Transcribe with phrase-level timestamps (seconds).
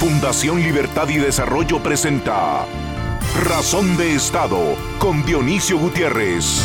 [0.00, 2.64] Fundación Libertad y Desarrollo presenta
[3.44, 6.62] Razón de Estado con Dionisio Gutiérrez.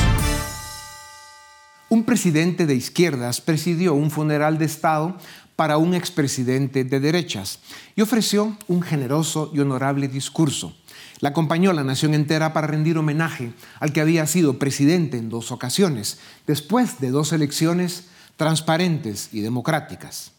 [1.89, 5.17] Un presidente de izquierdas presidió un funeral de Estado
[5.57, 7.59] para un expresidente de derechas
[7.97, 10.73] y ofreció un generoso y honorable discurso.
[11.19, 15.51] La acompañó la nación entera para rendir homenaje al que había sido presidente en dos
[15.51, 18.05] ocasiones, después de dos elecciones
[18.37, 20.34] transparentes y democráticas.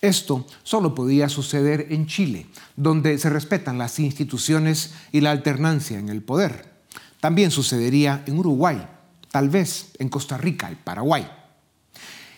[0.00, 6.08] Esto solo podía suceder en Chile, donde se respetan las instituciones y la alternancia en
[6.08, 6.74] el poder.
[7.20, 8.86] También sucedería en Uruguay,
[9.30, 11.26] tal vez en Costa Rica y Paraguay.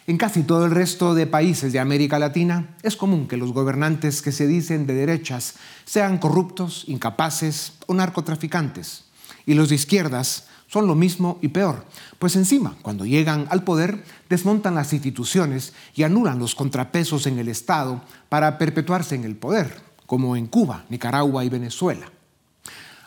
[0.06, 4.23] En casi todo el resto de países de América Latina es común que los gobernantes
[4.23, 9.04] que se dicen de derechas sean corruptos, incapaces o narcotraficantes.
[9.45, 11.84] Y los de izquierdas son lo mismo y peor,
[12.18, 17.48] pues encima, cuando llegan al poder, desmontan las instituciones y anulan los contrapesos en el
[17.48, 22.10] Estado para perpetuarse en el poder, como en Cuba, Nicaragua y Venezuela.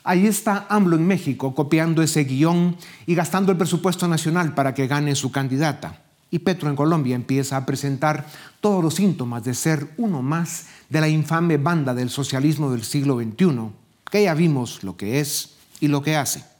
[0.03, 4.87] Ahí está AMLO en México copiando ese guion y gastando el presupuesto nacional para que
[4.87, 6.01] gane su candidata.
[6.31, 8.25] Y Petro en Colombia empieza a presentar
[8.61, 13.19] todos los síntomas de ser uno más de la infame banda del socialismo del siglo
[13.19, 13.69] XXI,
[14.09, 16.50] que ya vimos lo que es y lo que hace.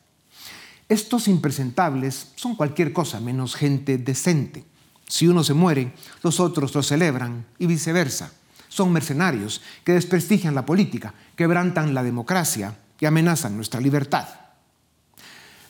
[0.92, 4.66] Estos impresentables son cualquier cosa menos gente decente.
[5.08, 8.34] Si uno se muere, los otros lo celebran y viceversa.
[8.68, 14.28] Son mercenarios que desprestigian la política, quebrantan la democracia y amenazan nuestra libertad.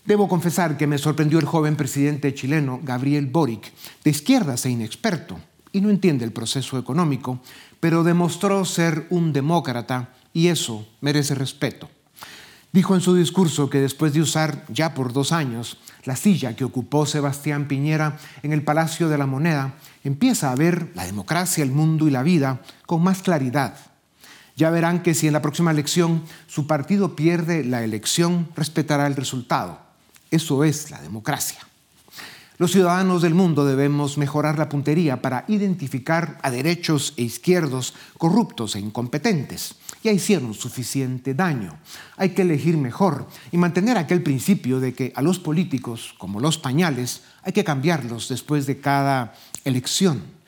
[0.05, 3.72] Debo confesar que me sorprendió el joven presidente chileno Gabriel Boric,
[4.03, 5.39] de izquierdas e inexperto,
[5.72, 7.44] y no entiende el proceso económico,
[7.80, 11.91] pero demostró ser un demócrata y eso merece respeto.
[12.73, 16.64] Dijo en su discurso que después de usar ya por dos años la silla que
[16.64, 19.73] ocupó Sebastián Piñera en el Palacio de la Moneda,
[20.05, 23.75] empieza a ver la democracia, el mundo y la vida con más claridad.
[24.55, 29.16] Ya verán que si en la próxima elección su partido pierde la elección, respetará el
[29.16, 29.79] resultado.
[30.29, 31.59] Eso es la democracia.
[32.57, 38.75] Los ciudadanos del mundo debemos mejorar la puntería para identificar a derechos e izquierdos corruptos
[38.75, 39.75] e incompetentes.
[40.03, 41.78] Ya hicieron suficiente daño.
[42.17, 46.57] Hay que elegir mejor y mantener aquel principio de que a los políticos, como los
[46.57, 50.41] pañales, hay que cambiarlos después de cada elección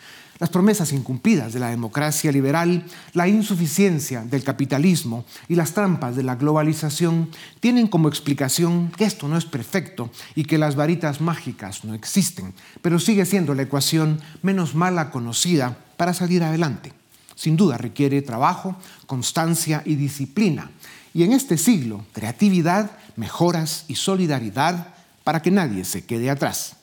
[0.43, 6.23] las promesas incumplidas de la democracia liberal, la insuficiencia del capitalismo y las trampas de
[6.23, 7.29] la globalización
[7.61, 12.53] tienen como explicación que esto no es perfecto y que las varitas mágicas no existen,
[12.81, 17.02] pero sigue siendo la ecuación menos mala conocida para salir adelante.
[17.43, 20.71] Sin duda requiere trabajo, constancia y disciplina.
[21.13, 24.95] Y en este siglo, creatividad, mejoras y solidaridad
[25.25, 26.77] para que nadie se quede atrás.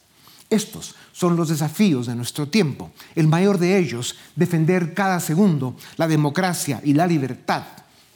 [0.50, 2.91] Estos son los desafíos de nuestro tiempo.
[3.15, 7.62] El mayor de ellos, defender cada segundo la democracia y la libertad,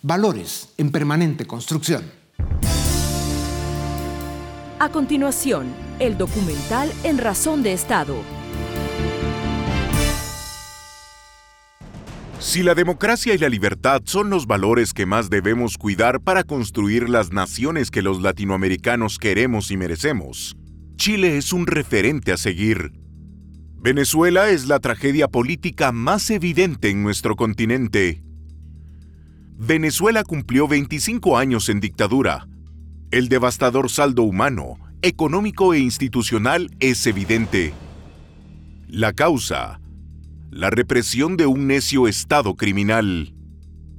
[0.03, 2.05] valores en permanente construcción.
[4.81, 5.69] A continuación,
[5.99, 8.44] el documental En Razón de Estado.
[12.45, 17.09] Si la democracia y la libertad son los valores que más debemos cuidar para construir
[17.09, 20.55] las naciones que los latinoamericanos queremos y merecemos,
[20.97, 22.93] Chile es un referente a seguir.
[23.79, 28.23] Venezuela es la tragedia política más evidente en nuestro continente.
[29.57, 32.47] Venezuela cumplió 25 años en dictadura.
[33.11, 37.73] El devastador saldo humano, económico e institucional es evidente.
[38.87, 39.81] La causa,
[40.55, 43.35] la represión de un necio Estado criminal.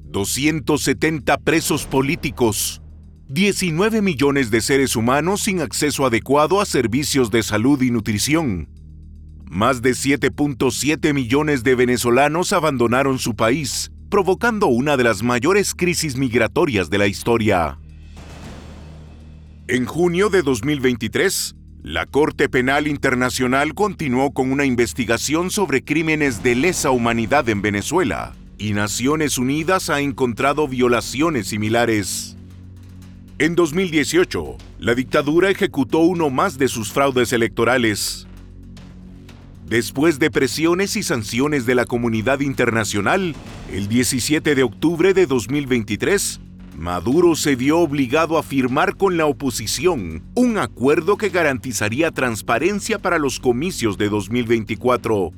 [0.05, 2.81] 270 presos políticos,
[3.27, 8.69] 19 millones de seres humanos sin acceso adecuado a servicios de salud y nutrición.
[9.43, 16.15] Más de 7.7 millones de venezolanos abandonaron su país, provocando una de las mayores crisis
[16.15, 17.79] migratorias de la historia.
[19.67, 21.53] En junio de 2023,
[21.85, 28.33] la Corte Penal Internacional continuó con una investigación sobre crímenes de lesa humanidad en Venezuela,
[28.57, 32.37] y Naciones Unidas ha encontrado violaciones similares.
[33.37, 38.25] En 2018, la dictadura ejecutó uno más de sus fraudes electorales.
[39.67, 43.35] Después de presiones y sanciones de la comunidad internacional,
[43.71, 46.39] el 17 de octubre de 2023,
[46.77, 53.17] Maduro se vio obligado a firmar con la oposición un acuerdo que garantizaría transparencia para
[53.17, 55.31] los comicios de 2024.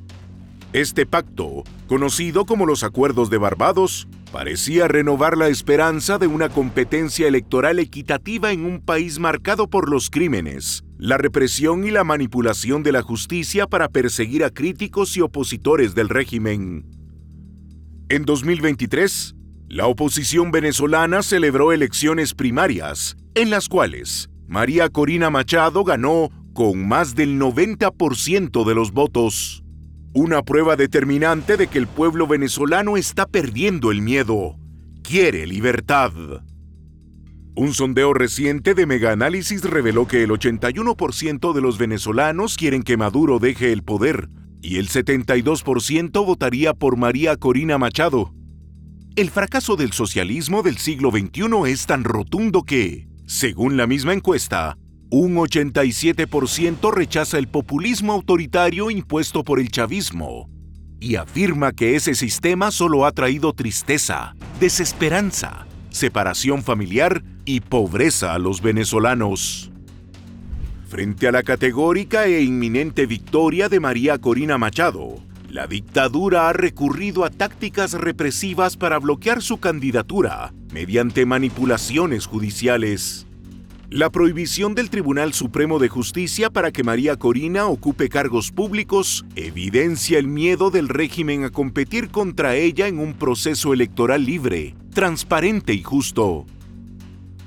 [0.72, 7.28] Este pacto, conocido como los Acuerdos de Barbados, parecía renovar la esperanza de una competencia
[7.28, 12.92] electoral equitativa en un país marcado por los crímenes, la represión y la manipulación de
[12.92, 16.84] la justicia para perseguir a críticos y opositores del régimen.
[18.08, 19.36] En 2023,
[19.70, 27.14] La oposición venezolana celebró elecciones primarias, en las cuales María Corina Machado ganó con más
[27.14, 29.62] del 90% de los votos.
[30.14, 34.56] Una prueba determinante de que el pueblo venezolano está perdiendo el miedo.
[35.02, 36.12] Quiere libertad.
[37.54, 42.96] Un sondeo reciente de Mega Análisis reveló que el 81% de los venezolanos quieren que
[42.96, 44.30] Maduro deje el poder
[44.62, 48.32] y el 72% votaría por María Corina Machado.
[49.18, 54.78] El fracaso del socialismo del siglo XXI es tan rotundo que, según la misma encuesta,
[55.10, 60.48] un 87% rechaza el populismo autoritario impuesto por el chavismo
[61.00, 68.38] y afirma que ese sistema solo ha traído tristeza, desesperanza, separación familiar y pobreza a
[68.38, 69.72] los venezolanos.
[70.86, 75.16] Frente a la categórica e inminente victoria de María Corina Machado,
[75.48, 83.26] la dictadura ha recurrido a tácticas represivas para bloquear su candidatura mediante manipulaciones judiciales.
[83.90, 90.18] La prohibición del Tribunal Supremo de Justicia para que María Corina ocupe cargos públicos evidencia
[90.18, 95.82] el miedo del régimen a competir contra ella en un proceso electoral libre, transparente y
[95.82, 96.44] justo.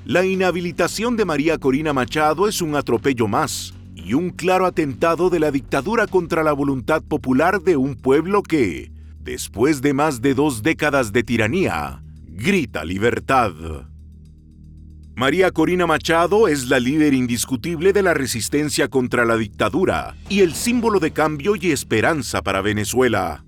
[0.04, 3.72] La inhabilitación de María Corina Machado es un atropello más
[4.14, 9.82] un claro atentado de la dictadura contra la voluntad popular de un pueblo que, después
[9.82, 13.52] de más de dos décadas de tiranía, grita libertad.
[15.14, 20.54] María Corina Machado es la líder indiscutible de la resistencia contra la dictadura y el
[20.54, 23.44] símbolo de cambio y esperanza para Venezuela.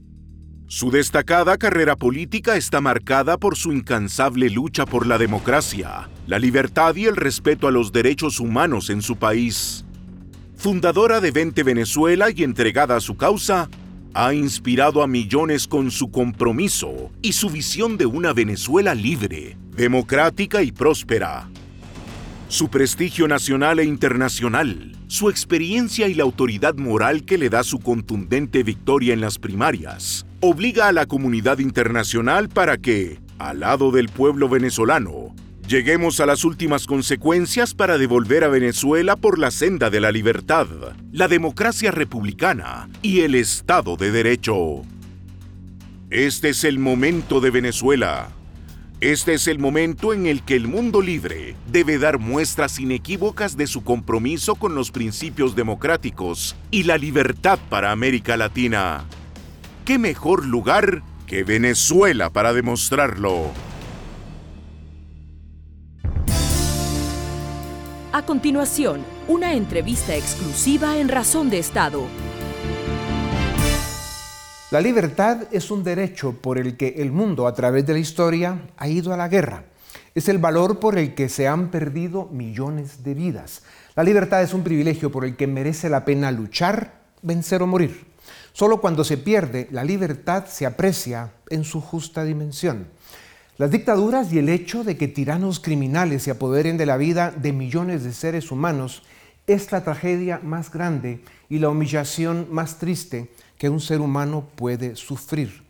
[0.67, 6.97] Su destacada carrera política está marcada por su incansable lucha por la democracia, la libertad
[6.97, 9.84] y el respeto a los derechos humanos en su país.
[10.65, 13.69] Fundadora de Vente Venezuela y entregada a su causa,
[14.15, 20.63] ha inspirado a millones con su compromiso y su visión de una Venezuela libre, democrática
[20.63, 21.51] y próspera.
[22.49, 27.79] Su prestigio nacional e internacional, su experiencia y la autoridad moral que le da su
[27.79, 34.09] contundente victoria en las primarias, obliga a la comunidad internacional para que, al lado del
[34.09, 35.35] pueblo venezolano,
[35.69, 40.67] lleguemos a las últimas consecuencias para devolver a Venezuela por la senda de la libertad,
[41.13, 44.83] la democracia republicana y el Estado de Derecho.
[46.11, 48.29] Este es el momento de Venezuela
[49.05, 53.67] este es el momento en el que el mundo libre debe dar muestras inequívocas de
[53.67, 59.05] su compromiso con los principios democráticos y la libertad para América Latina.
[59.85, 63.53] ¿Qué mejor lugar que Venezuela para demostrarlo?
[68.15, 72.07] A continuación, una entrevista exclusiva en Razón de Estado
[74.75, 78.59] la libertad es un derecho por el que el mundo a través de la historia
[78.77, 79.67] ha ido a la guerra.
[80.17, 83.63] Es el valor por el que se han perdido millones de vidas.
[83.95, 88.05] La libertad es un privilegio por el que merece la pena luchar, vencer o morir.
[88.53, 92.89] Solo cuando se pierde, la libertad se aprecia en su justa dimensión.
[93.57, 97.53] Las dictaduras y el hecho de que tiranos criminales se apoderen de la vida de
[97.53, 99.05] millones de seres humanos
[99.47, 104.97] es la tragedia más grande y la humillación más triste que un ser humano puede
[104.97, 105.63] sufrir.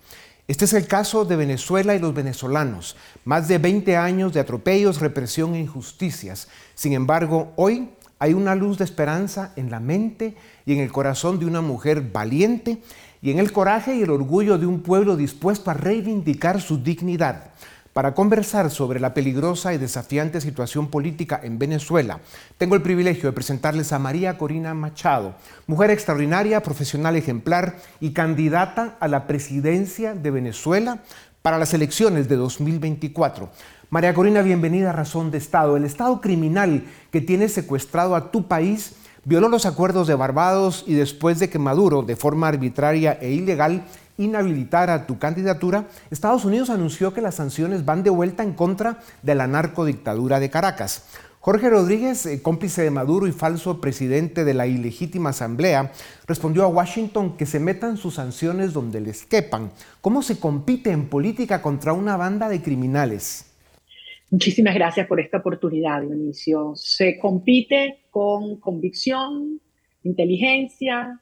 [0.48, 2.96] Este es el caso de Venezuela y los venezolanos.
[3.26, 6.48] Más de 20 años de atropellos, represión e injusticias.
[6.74, 11.38] Sin embargo, hoy hay una luz de esperanza en la mente y en el corazón
[11.38, 12.78] de una mujer valiente
[13.20, 17.50] y en el coraje y el orgullo de un pueblo dispuesto a reivindicar su dignidad
[17.94, 22.18] para conversar sobre la peligrosa y desafiante situación política en Venezuela.
[22.58, 25.36] Tengo el privilegio de presentarles a María Corina Machado,
[25.68, 31.02] mujer extraordinaria, profesional ejemplar y candidata a la presidencia de Venezuela
[31.40, 33.48] para las elecciones de 2024.
[33.90, 35.76] María Corina, bienvenida a Razón de Estado.
[35.76, 40.94] El Estado criminal que tiene secuestrado a tu país violó los acuerdos de Barbados y
[40.94, 43.84] después de que Maduro, de forma arbitraria e ilegal,
[44.16, 49.34] inhabilitar tu candidatura, Estados Unidos anunció que las sanciones van de vuelta en contra de
[49.34, 51.04] la narcodictadura de Caracas.
[51.44, 55.92] Jorge Rodríguez, eh, cómplice de Maduro y falso presidente de la ilegítima asamblea,
[56.26, 59.70] respondió a Washington que se metan sus sanciones donde les quepan.
[60.00, 63.44] ¿Cómo se compite en política contra una banda de criminales?
[64.30, 66.72] Muchísimas gracias por esta oportunidad, Dionisio.
[66.76, 69.60] Se compite con convicción,
[70.02, 71.20] inteligencia,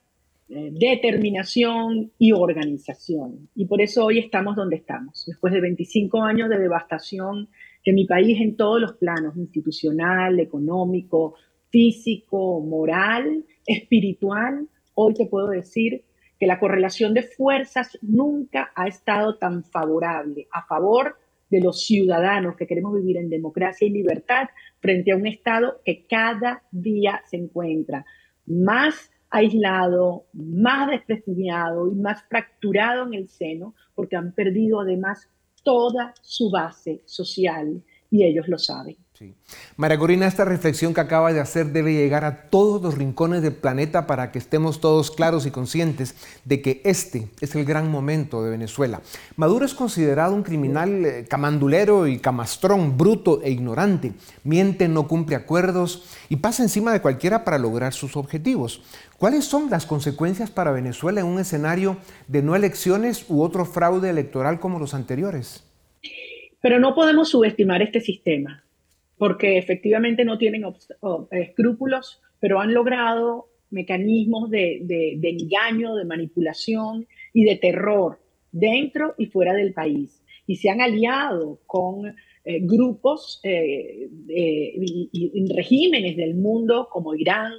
[0.55, 3.49] eh, determinación y organización.
[3.55, 7.49] Y por eso hoy estamos donde estamos, después de 25 años de devastación
[7.87, 11.37] de mi país en todos los planos, institucional, económico,
[11.71, 14.69] físico, moral, espiritual.
[14.93, 16.05] Hoy te puedo decir
[16.39, 21.17] que la correlación de fuerzas nunca ha estado tan favorable a favor
[21.49, 24.49] de los ciudadanos que queremos vivir en democracia y libertad
[24.81, 28.05] frente a un Estado que cada día se encuentra
[28.45, 35.29] más aislado, más desprestigiado y más fracturado en el seno, porque han perdido además
[35.65, 38.97] toda su base social y ellos lo saben.
[39.77, 43.55] María Corina, esta reflexión que acaba de hacer debe llegar a todos los rincones del
[43.55, 46.15] planeta para que estemos todos claros y conscientes
[46.45, 49.01] de que este es el gran momento de Venezuela.
[49.37, 54.13] Maduro es considerado un criminal eh, camandulero y camastrón, bruto e ignorante.
[54.45, 58.83] Miente, no cumple acuerdos y pasa encima de cualquiera para lograr sus objetivos.
[59.19, 61.97] ¿Cuáles son las consecuencias para Venezuela en un escenario
[62.29, 65.65] de no elecciones u otro fraude electoral como los anteriores?
[66.61, 68.62] Pero no podemos subestimar este sistema
[69.23, 70.65] porque efectivamente no tienen
[71.31, 74.83] escrúpulos, pero han logrado mecanismos de,
[75.23, 78.19] engaño, de manipulación y de terror
[78.51, 80.25] dentro y fuera del país.
[80.45, 82.09] Y se han aliado con
[82.45, 87.53] eh, grupos eh, y, regímenes del mundo como Irán,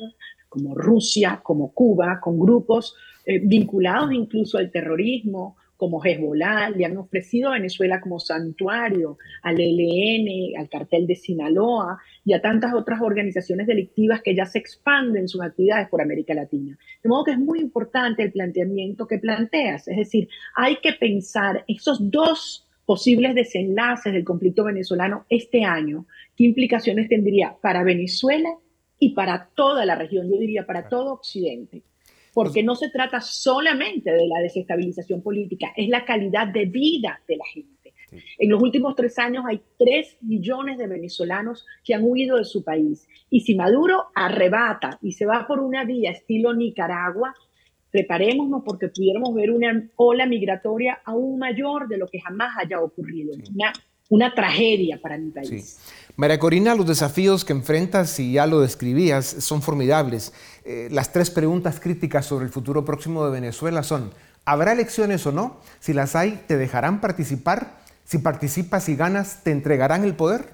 [0.50, 2.94] como Rusia, como Cuba, con grupos
[3.26, 9.60] eh, vinculados incluso al terrorismo, como Hezbollah, le han ofrecido a Venezuela como santuario, al
[9.60, 15.28] ELN, al cartel de Sinaloa y a tantas otras organizaciones delictivas que ya se expanden
[15.28, 16.78] sus actividades por América Latina.
[17.02, 21.66] De modo que es muy importante el planteamiento que planteas, es decir, hay que pensar
[21.68, 28.50] esos dos posibles desenlaces del conflicto venezolano este año, qué implicaciones tendría para Venezuela
[29.00, 31.84] y para toda la región, yo diría para todo Occidente
[32.34, 37.38] porque no se trata solamente de la desestabilización política, es la calidad de vida de
[37.38, 37.94] la gente.
[38.38, 42.64] En los últimos tres años hay tres millones de venezolanos que han huido de su
[42.64, 43.08] país.
[43.30, 47.34] Y si Maduro arrebata y se va por una vía estilo Nicaragua,
[47.90, 53.34] preparémonos porque pudiéramos ver una ola migratoria aún mayor de lo que jamás haya ocurrido.
[53.54, 53.74] Una,
[54.10, 55.80] una tragedia para mi país.
[56.16, 60.32] María Corina, los desafíos que enfrentas, y ya lo describías, son formidables.
[60.64, 64.12] Eh, las tres preguntas críticas sobre el futuro próximo de Venezuela son,
[64.46, 65.60] ¿habrá elecciones o no?
[65.80, 67.80] Si las hay, ¿te dejarán participar?
[68.04, 70.50] Si participas y ganas, ¿te entregarán el poder?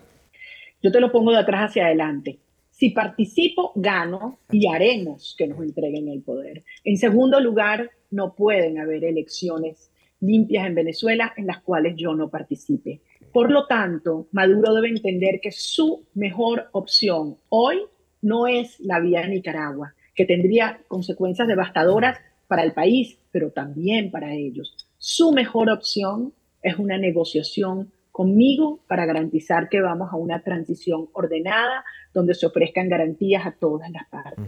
[0.82, 2.40] Yo te lo pongo de atrás hacia adelante.
[2.72, 6.64] Si participo, gano y haremos que nos entreguen el poder.
[6.86, 12.30] En segundo lugar, no pueden haber elecciones limpias en Venezuela en las cuales yo no
[12.30, 13.02] participe.
[13.32, 17.80] Por lo tanto, Maduro debe entender que su mejor opción hoy
[18.22, 24.12] no es la vía de Nicaragua, que tendría consecuencias devastadoras para el país, pero también
[24.12, 24.76] para ellos.
[24.98, 31.86] Su mejor opción es una negociación conmigo para garantizar que vamos a una transición ordenada
[32.14, 34.46] donde se ofrezcan garantías a todas las partes.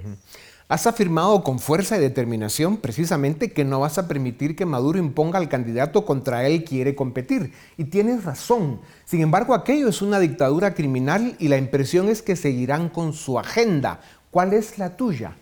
[0.71, 5.37] Has afirmado con fuerza y determinación precisamente que no vas a permitir que Maduro imponga
[5.37, 7.51] al candidato contra él quiere competir.
[7.75, 8.79] Y tienes razón.
[9.03, 13.37] Sin embargo, aquello es una dictadura criminal y la impresión es que seguirán con su
[13.37, 13.99] agenda.
[14.31, 15.35] ¿Cuál es la tuya?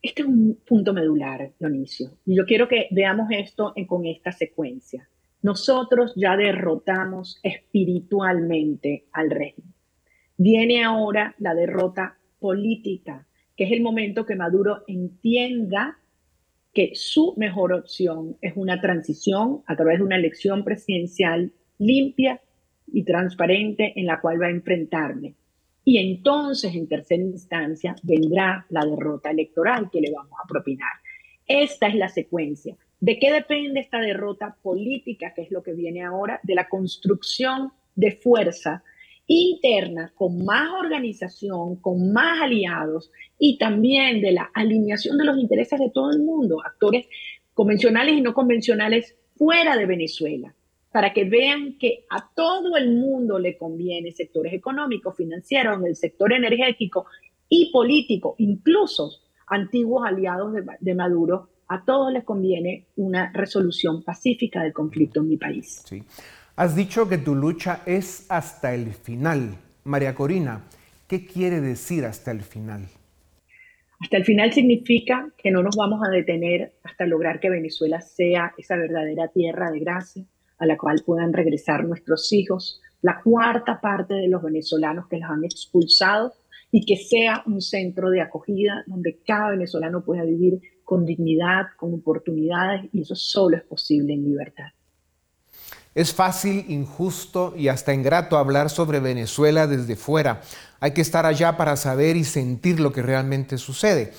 [0.00, 2.12] Este es un punto medular, Dionisio.
[2.24, 5.08] Y yo quiero que veamos esto con esta secuencia.
[5.42, 9.74] Nosotros ya derrotamos espiritualmente al régimen.
[10.36, 13.26] Viene ahora la derrota política
[13.60, 15.98] que es el momento que Maduro entienda
[16.72, 22.40] que su mejor opción es una transición a través de una elección presidencial limpia
[22.86, 25.34] y transparente en la cual va a enfrentarme.
[25.84, 30.92] Y entonces, en tercera instancia, vendrá la derrota electoral que le vamos a propinar.
[31.46, 32.78] Esta es la secuencia.
[32.98, 36.40] ¿De qué depende esta derrota política, que es lo que viene ahora?
[36.44, 38.82] De la construcción de fuerza
[39.32, 45.78] interna, con más organización, con más aliados y también de la alineación de los intereses
[45.78, 47.06] de todo el mundo, actores
[47.54, 50.52] convencionales y no convencionales fuera de Venezuela,
[50.90, 56.32] para que vean que a todo el mundo le conviene sectores económicos, financieros, el sector
[56.32, 57.06] energético
[57.48, 59.12] y político, incluso
[59.46, 65.28] antiguos aliados de, de Maduro, a todos les conviene una resolución pacífica del conflicto en
[65.28, 65.84] mi país.
[65.86, 66.02] Sí.
[66.60, 69.56] Has dicho que tu lucha es hasta el final.
[69.84, 70.66] María Corina,
[71.08, 72.86] ¿qué quiere decir hasta el final?
[73.98, 78.52] Hasta el final significa que no nos vamos a detener hasta lograr que Venezuela sea
[78.58, 80.26] esa verdadera tierra de gracia
[80.58, 85.30] a la cual puedan regresar nuestros hijos, la cuarta parte de los venezolanos que los
[85.30, 86.34] han expulsado
[86.70, 91.94] y que sea un centro de acogida donde cada venezolano pueda vivir con dignidad, con
[91.94, 94.72] oportunidades y eso solo es posible en libertad.
[95.94, 100.40] Es fácil, injusto y hasta ingrato hablar sobre Venezuela desde fuera.
[100.78, 104.12] Hay que estar allá para saber y sentir lo que realmente sucede.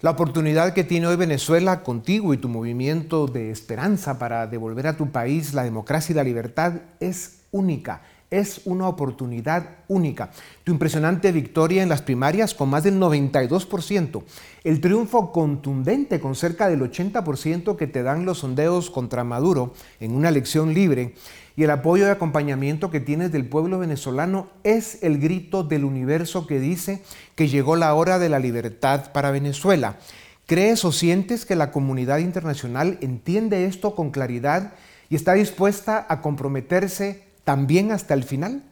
[0.00, 4.96] La oportunidad que tiene hoy Venezuela contigo y tu movimiento de esperanza para devolver a
[4.96, 8.00] tu país la democracia y la libertad es única
[8.30, 10.30] es una oportunidad única.
[10.64, 14.22] Tu impresionante victoria en las primarias con más del 92%,
[14.64, 20.12] el triunfo contundente con cerca del 80% que te dan los sondeos contra Maduro en
[20.12, 21.14] una elección libre
[21.56, 26.46] y el apoyo y acompañamiento que tienes del pueblo venezolano es el grito del universo
[26.46, 27.02] que dice
[27.34, 29.98] que llegó la hora de la libertad para Venezuela.
[30.46, 34.72] ¿Crees o sientes que la comunidad internacional entiende esto con claridad
[35.08, 38.62] y está dispuesta a comprometerse también hasta el final?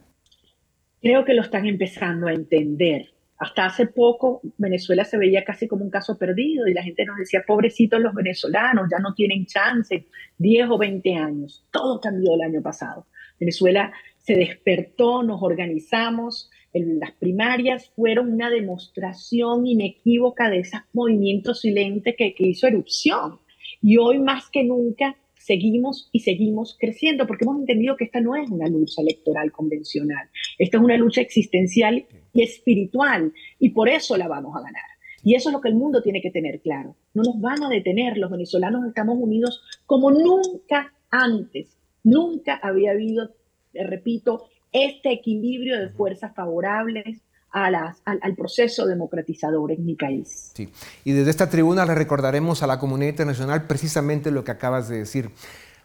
[1.01, 3.09] Creo que lo están empezando a entender.
[3.37, 7.17] Hasta hace poco Venezuela se veía casi como un caso perdido y la gente nos
[7.17, 10.05] decía, pobrecitos los venezolanos, ya no tienen chance,
[10.37, 11.65] 10 o 20 años.
[11.71, 13.05] Todo cambió el año pasado.
[13.37, 16.49] Venezuela se despertó, nos organizamos.
[16.73, 23.39] Las primarias fueron una demostración inequívoca de esos movimientos silentes que, que hizo erupción.
[23.81, 28.35] Y hoy más que nunca seguimos y seguimos creciendo, porque hemos entendido que esta no
[28.35, 34.17] es una lucha electoral convencional, esta es una lucha existencial y espiritual, y por eso
[34.17, 34.83] la vamos a ganar.
[35.23, 36.95] Y eso es lo que el mundo tiene que tener claro.
[37.13, 43.35] No nos van a detener, los venezolanos estamos unidos como nunca antes, nunca había habido,
[43.73, 50.51] repito, este equilibrio de fuerzas favorables, al, proceso democratizador en mi país.
[50.53, 50.69] Sí.
[51.03, 54.99] Y desde esta tribuna le recordaremos a la comunidad internacional precisamente lo que acabas de
[54.99, 55.31] decir.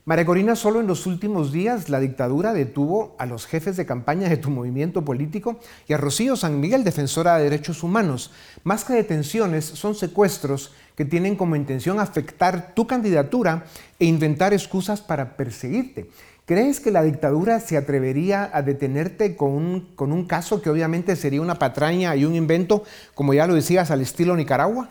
[0.06, 4.28] María Corina, solo en los últimos días la dictadura detuvo a los jefes de campaña
[4.28, 8.30] de tu movimiento político y a Rocío San Miguel, defensora de derechos humanos.
[8.64, 13.64] Más que detenciones, son secuestros que tienen como intención afectar tu candidatura
[13.98, 16.10] e inventar excusas para perseguirte.
[16.46, 21.16] ¿Crees que la dictadura se atrevería a detenerte con un, con un caso que obviamente
[21.16, 22.82] sería una patraña y un invento,
[23.14, 24.90] como ya lo decías, al estilo Nicaragua?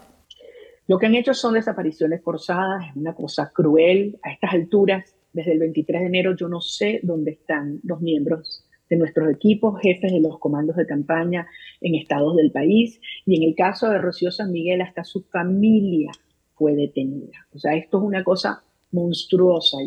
[0.88, 4.17] Lo que han hecho son desapariciones forzadas, es una cosa cruel.
[4.24, 8.65] A estas alturas, desde el 23 de enero, yo no sé dónde están los miembros
[8.89, 11.45] de nuestros equipos, jefes de los comandos de campaña
[11.82, 12.99] en estados del país.
[13.28, 16.12] Y en el caso de Rocío San Miguel, hasta su familia
[16.56, 17.45] fue detenida.
[17.54, 19.78] O sea, esto es una cosa monstruosa.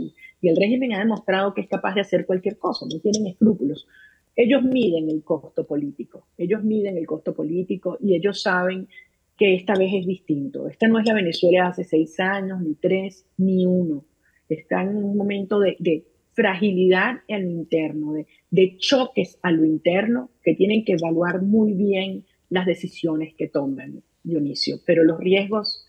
[0.49, 3.87] El régimen ha demostrado que es capaz de hacer cualquier cosa, no tienen escrúpulos.
[4.35, 8.89] Ellos miden el costo político, ellos miden el costo político y ellos saben
[9.37, 10.69] que esta vez es distinto.
[10.69, 14.05] Esta no es la Venezuela de hace seis años, ni tres, ni uno.
[14.49, 18.13] Está en un momento de, fragilidad en lo interno,
[18.51, 24.03] de, choques a lo interno que tienen que evaluar muy bien las decisiones que tomen,
[24.23, 24.81] Dionisio.
[24.85, 25.87] Pero los riesgos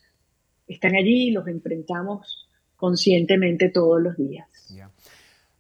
[0.68, 2.47] están allí los enfrentamos
[2.78, 4.48] conscientemente todos los días.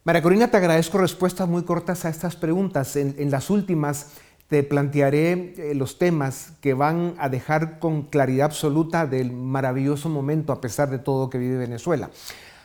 [0.08, 2.96] María Corina, te agradezco respuestas muy cortas a estas preguntas.
[2.96, 4.12] En, las últimas
[4.48, 10.54] te plantearé eh, los temas que van a dejar con claridad absoluta del maravilloso momento
[10.54, 12.10] a pesar de todo que vive Venezuela.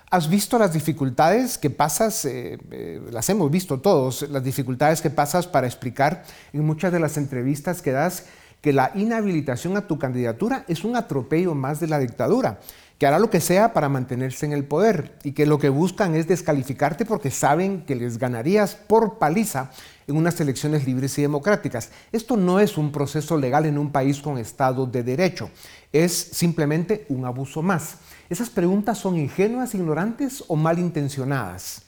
[0.09, 5.11] ¿Has visto las dificultades que pasas, eh, eh, las hemos visto todos, las dificultades que
[5.11, 8.27] pasas para explicar en muchas de las entrevistas que das
[8.61, 12.61] que la inhabilitación a tu candidatura es un atropello más de la dictadura?
[13.03, 16.15] Que hará lo que sea para mantenerse en el poder y que lo que buscan
[16.15, 19.73] es descalificarte porque saben que les ganarías por paliza
[20.07, 21.91] en unas elecciones libres y democráticas.
[22.13, 25.51] Esto no es un proceso legal en un país con Estado de Derecho,
[25.91, 27.99] es simplemente un abuso más.
[28.31, 31.85] ¿Esas preguntas son ingenuas, ignorantes o malintencionadas?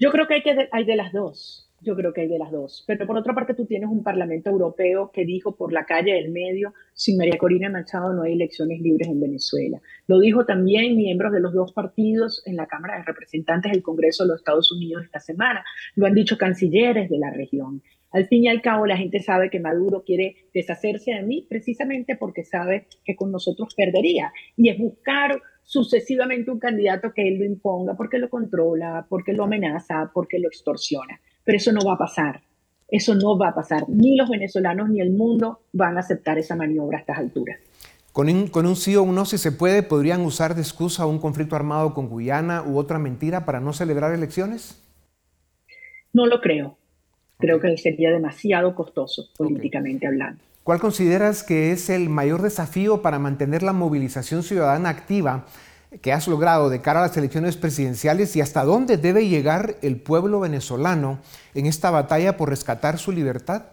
[0.00, 1.63] Yo creo que hay, que hay de las dos.
[1.84, 2.82] Yo creo que hay de las dos.
[2.86, 6.30] Pero por otra parte, tú tienes un Parlamento Europeo que dijo por la calle del
[6.30, 9.80] medio, sin María Corina Machado no hay elecciones libres en Venezuela.
[10.06, 14.24] Lo dijo también miembros de los dos partidos en la Cámara de Representantes del Congreso
[14.24, 15.62] de los Estados Unidos esta semana.
[15.94, 17.82] Lo han dicho cancilleres de la región.
[18.10, 22.16] Al fin y al cabo, la gente sabe que Maduro quiere deshacerse de mí precisamente
[22.16, 24.32] porque sabe que con nosotros perdería.
[24.56, 29.44] Y es buscar sucesivamente un candidato que él lo imponga porque lo controla, porque lo
[29.44, 31.20] amenaza, porque lo extorsiona.
[31.44, 32.40] Pero eso no va a pasar.
[32.88, 33.84] Eso no va a pasar.
[33.88, 37.58] Ni los venezolanos ni el mundo van a aceptar esa maniobra a estas alturas.
[38.12, 41.04] Con un, con un sí o un no, si se puede, ¿podrían usar de excusa
[41.04, 44.80] un conflicto armado con Guyana u otra mentira para no celebrar elecciones?
[46.12, 46.76] No lo creo.
[47.38, 50.40] Creo que sería demasiado costoso políticamente hablando.
[50.62, 55.46] ¿Cuál consideras que es el mayor desafío para mantener la movilización ciudadana activa
[56.00, 60.00] que has logrado de cara a las elecciones presidenciales y hasta dónde debe llegar el
[60.00, 61.20] pueblo venezolano
[61.54, 63.66] en esta batalla por rescatar su libertad?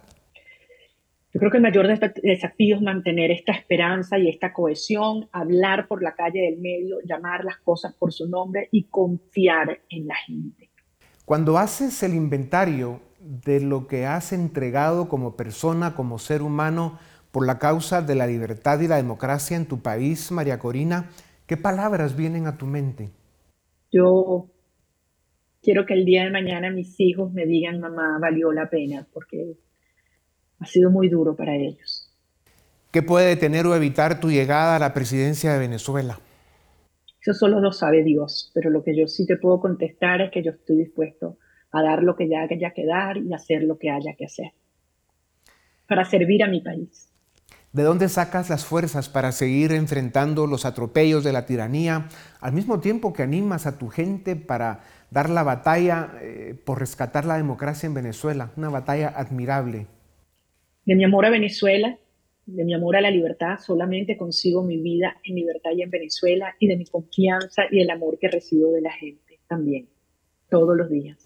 [1.34, 1.86] Yo creo que el mayor
[2.22, 7.44] desafío es mantener esta esperanza y esta cohesión, hablar por la calle del medio, llamar
[7.44, 10.68] las cosas por su nombre y confiar en la gente.
[11.24, 16.98] Cuando haces el inventario de lo que has entregado como persona, como ser humano,
[17.30, 21.08] por la causa de la libertad y la democracia en tu país, María Corina,
[21.52, 23.10] ¿qué palabras vienen a tu mente?
[23.92, 24.46] Yo
[25.60, 29.58] quiero que el día de mañana mis hijos me digan, mamá, valió la pena, porque
[30.60, 32.10] ha sido muy duro para ellos.
[32.90, 36.18] ¿Qué puede detener o evitar tu llegada a la presidencia de Venezuela?
[37.20, 40.42] Eso solo lo sabe Dios, pero lo que yo sí te puedo contestar es que
[40.42, 41.36] yo estoy dispuesto
[41.70, 44.52] a dar lo que ya haya que dar y hacer lo que haya que hacer
[45.86, 47.11] para servir a mi país.
[47.72, 52.08] ¿De dónde sacas las fuerzas para seguir enfrentando los atropellos de la tiranía,
[52.38, 54.80] al mismo tiempo que animas a tu gente para
[55.10, 58.52] dar la batalla eh, por rescatar la democracia en Venezuela?
[58.58, 59.86] Una batalla admirable.
[60.84, 61.96] De mi amor a Venezuela,
[62.44, 66.54] de mi amor a la libertad, solamente consigo mi vida en libertad y en Venezuela,
[66.58, 69.88] y de mi confianza y el amor que recibo de la gente también,
[70.50, 71.21] todos los días.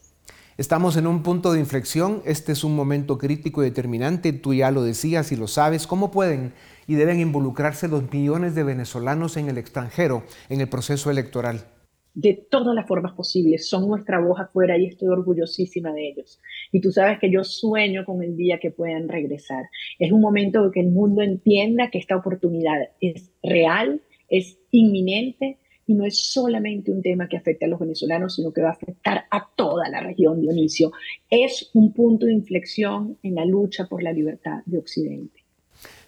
[0.59, 4.71] Estamos en un punto de inflexión, este es un momento crítico y determinante, tú ya
[4.71, 6.55] lo decías y lo sabes, ¿cómo pueden
[6.87, 11.67] y deben involucrarse los millones de venezolanos en el extranjero en el proceso electoral?
[12.15, 16.41] De todas las formas posibles, son nuestra voz afuera y estoy orgullosísima de ellos.
[16.73, 19.65] Y tú sabes que yo sueño con el día que puedan regresar.
[19.99, 25.95] Es un momento que el mundo entienda que esta oportunidad es real, es inminente y
[25.95, 29.25] no es solamente un tema que afecta a los venezolanos, sino que va a afectar
[29.31, 30.91] a toda la región, Dionisio.
[31.31, 35.45] Es un punto de inflexión en la lucha por la libertad de Occidente.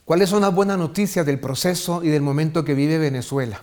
[0.05, 3.63] ¿Cuáles son las buenas noticias del proceso y del momento que vive Venezuela?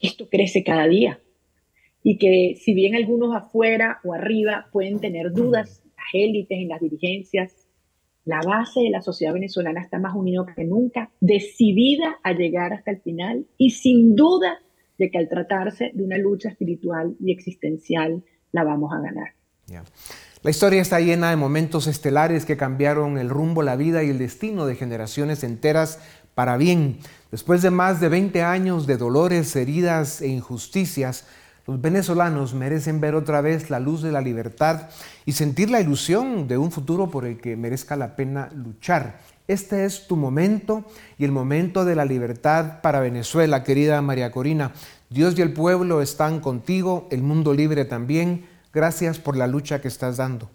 [0.00, 1.20] Esto crece cada día
[2.02, 6.80] y que si bien algunos afuera o arriba pueden tener dudas, las élites, en las
[6.80, 7.66] dirigencias,
[8.24, 12.90] la base de la sociedad venezolana está más unida que nunca, decidida a llegar hasta
[12.90, 14.60] el final y sin duda
[14.98, 19.34] de que al tratarse de una lucha espiritual y existencial, la vamos a ganar.
[20.42, 24.18] La historia está llena de momentos estelares que cambiaron el rumbo, la vida y el
[24.18, 26.00] destino de generaciones enteras
[26.34, 26.98] para bien.
[27.30, 31.26] Después de más de 20 años de dolores, heridas e injusticias,
[31.66, 34.88] los venezolanos merecen ver otra vez la luz de la libertad
[35.26, 39.18] y sentir la ilusión de un futuro por el que merezca la pena luchar.
[39.48, 40.84] Este es tu momento
[41.16, 44.72] y el momento de la libertad para Venezuela, querida María Corina.
[45.08, 48.44] Dios y el pueblo están contigo, el mundo libre también.
[48.74, 50.50] Gracias por la lucha que estás dando.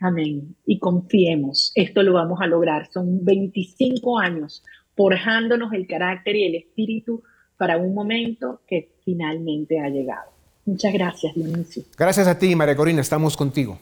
[0.00, 0.56] Amén.
[0.64, 2.88] Y confiemos, esto lo vamos a lograr.
[2.90, 4.64] Son 25 años
[4.96, 7.22] forjándonos el carácter y el espíritu
[7.58, 10.30] para un momento que finalmente ha llegado.
[10.64, 11.82] Muchas gracias, Dionisio.
[11.98, 13.02] Gracias a ti, María Corina.
[13.02, 13.78] Estamos contigo.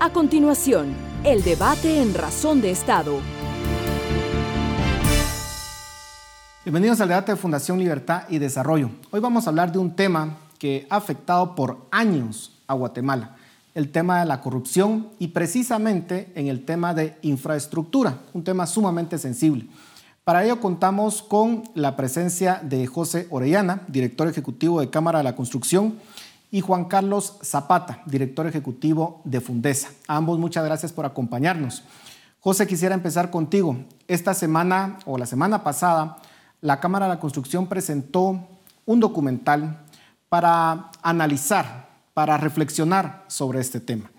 [0.00, 3.20] A continuación, el debate en Razón de Estado.
[6.64, 8.90] Bienvenidos al debate de Fundación Libertad y Desarrollo.
[9.12, 13.36] Hoy vamos a hablar de un tema que ha afectado por años a Guatemala,
[13.74, 19.16] el tema de la corrupción y precisamente en el tema de infraestructura, un tema sumamente
[19.16, 19.66] sensible.
[20.24, 25.36] Para ello contamos con la presencia de José Orellana, director ejecutivo de Cámara de la
[25.36, 25.98] Construcción,
[26.52, 29.88] y Juan Carlos Zapata, director ejecutivo de Fundesa.
[30.06, 31.82] Ambos muchas gracias por acompañarnos.
[32.40, 33.78] José, quisiera empezar contigo.
[34.06, 36.18] Esta semana o la semana pasada,
[36.60, 38.46] la Cámara de la Construcción presentó
[38.84, 39.80] un documental
[40.28, 44.10] para analizar, para reflexionar sobre este tema.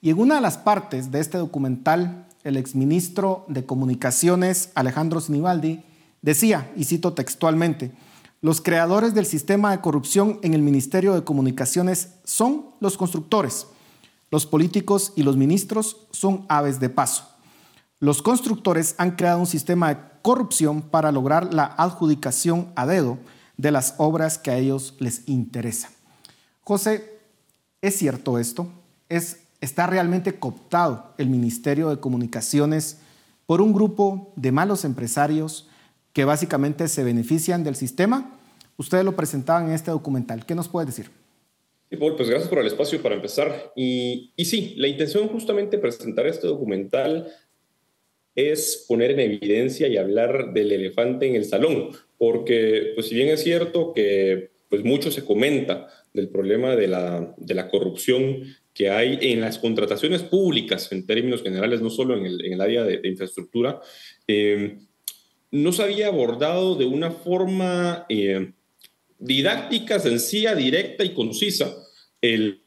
[0.00, 5.82] Y en una de las partes de este documental, el exministro de Comunicaciones, Alejandro Sinibaldi,
[6.20, 7.90] decía, y cito textualmente,
[8.42, 13.68] los creadores del sistema de corrupción en el Ministerio de Comunicaciones son los constructores.
[14.32, 17.28] Los políticos y los ministros son aves de paso.
[18.00, 23.18] Los constructores han creado un sistema de corrupción para lograr la adjudicación a dedo
[23.56, 25.90] de las obras que a ellos les interesa.
[26.64, 27.20] José,
[27.80, 28.66] ¿es cierto esto?
[29.08, 32.98] ¿Es, ¿Está realmente cooptado el Ministerio de Comunicaciones
[33.46, 35.68] por un grupo de malos empresarios
[36.12, 38.38] que básicamente se benefician del sistema.
[38.76, 40.46] Ustedes lo presentaban en este documental.
[40.46, 41.06] ¿Qué nos puede decir?
[41.90, 43.72] Sí, pues gracias por el espacio para empezar.
[43.76, 47.28] Y, y sí, la intención justamente de presentar este documental
[48.34, 53.28] es poner en evidencia y hablar del elefante en el salón, porque pues si bien
[53.28, 58.88] es cierto que pues mucho se comenta del problema de la, de la corrupción que
[58.88, 62.84] hay en las contrataciones públicas en términos generales, no solo en el, en el área
[62.84, 63.80] de, de infraestructura,
[64.26, 64.78] eh,
[65.52, 68.52] no se había abordado de una forma eh,
[69.18, 71.76] didáctica, sencilla, directa y concisa
[72.22, 72.62] el,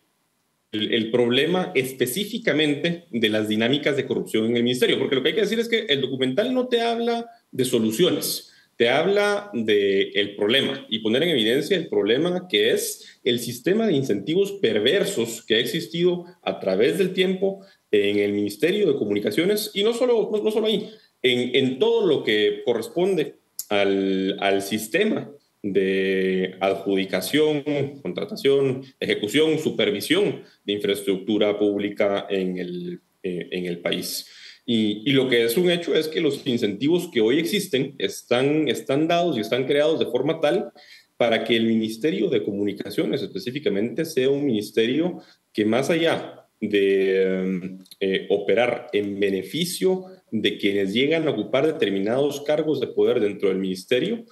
[0.72, 5.00] el, problema específicamente de las dinámicas de corrupción en el ministerio.
[5.00, 8.52] Porque lo que hay que decir es que el documental no te habla de soluciones,
[8.78, 13.88] te habla del el problema y poner en evidencia el problema que es el sistema
[13.88, 19.72] de incentivos perversos que ha existido a través del tiempo en el Ministerio de Comunicaciones
[19.74, 20.90] y no solo, no, solo ahí,
[21.26, 23.36] en, en, todo lo que corresponde
[23.70, 25.32] al, al sistema
[25.64, 27.64] de adjudicación,
[28.04, 34.28] contratación, ejecución, supervisión de infraestructura pública en el, eh, en el país.
[34.68, 38.68] Y, y, lo que es un hecho es que los incentivos que hoy existen están,
[38.68, 40.72] están dados y están creados de forma tal
[41.18, 45.22] para que el Ministerio de Comunicaciones específicamente sea un ministerio
[45.54, 52.80] que más allá de eh, operar en beneficio de quienes llegan a ocupar determinados cargos
[52.80, 54.26] de poder dentro del ministerio,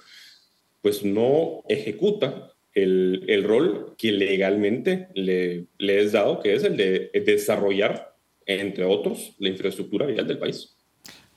[0.82, 6.76] pues no ejecuta el, el rol que legalmente le, le, es dado, que es el
[6.76, 10.76] de desarrollar, entre otros, la infraestructura vial del país.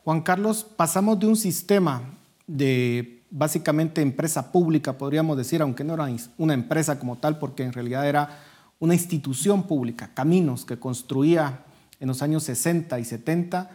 [0.03, 2.17] Juan Carlos, pasamos de un sistema
[2.47, 7.73] de básicamente empresa pública, podríamos decir, aunque no era una empresa como tal, porque en
[7.73, 8.39] realidad era
[8.79, 11.63] una institución pública, Caminos, que construía
[11.99, 13.69] en los años 60 y 70,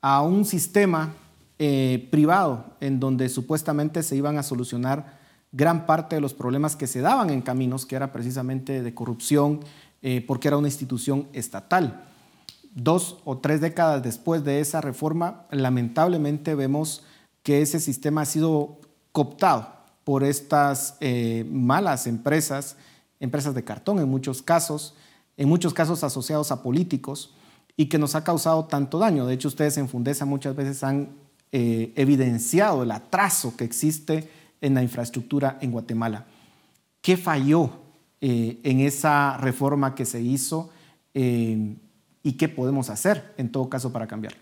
[0.00, 1.14] a un sistema
[1.58, 5.18] eh, privado en donde supuestamente se iban a solucionar
[5.52, 9.60] gran parte de los problemas que se daban en caminos, que era precisamente de corrupción,
[10.02, 12.04] eh, porque era una institución estatal.
[12.74, 17.04] Dos o tres décadas después de esa reforma, lamentablemente vemos
[17.42, 18.80] que ese sistema ha sido
[19.12, 22.76] cooptado por estas eh, malas empresas,
[23.18, 24.94] empresas de cartón en muchos casos,
[25.38, 27.34] en muchos casos asociados a políticos,
[27.76, 29.26] y que nos ha causado tanto daño.
[29.26, 31.10] De hecho, ustedes en Fundesa muchas veces han
[31.52, 34.28] eh, evidenciado el atraso que existe
[34.60, 36.24] en la infraestructura en Guatemala.
[37.02, 37.70] ¿Qué falló
[38.20, 40.70] eh, en esa reforma que se hizo
[41.14, 41.76] eh,
[42.22, 44.40] y qué podemos hacer en todo caso para cambiarlo?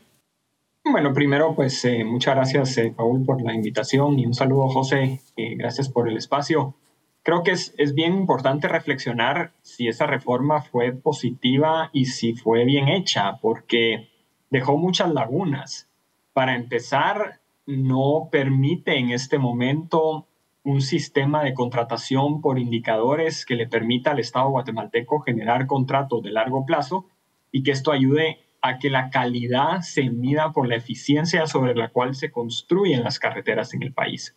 [0.85, 5.21] Bueno, primero, pues muchas gracias, Paul, por la invitación y un saludo, José.
[5.57, 6.75] gracias por el espacio.
[7.25, 12.65] Creo que es, es, bien importante reflexionar si esa reforma fue positiva y si fue
[12.65, 14.11] bien hecha, porque
[14.51, 15.89] dejó muchas lagunas.
[16.33, 20.29] Para empezar, no permite en este momento
[20.65, 26.31] un sistema de contratación por indicadores que le permita al Estado guatemalteco generar contratos de
[26.31, 27.07] largo plazo
[27.53, 31.89] y que esto ayude a que la calidad se mida por la eficiencia sobre la
[31.89, 34.37] cual se construyen las carreteras en el país.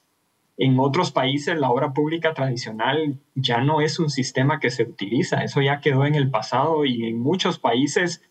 [0.58, 5.44] En otros países la obra pública tradicional ya no es un sistema que se utiliza,
[5.44, 8.24] eso ya quedó en el pasado y en muchos países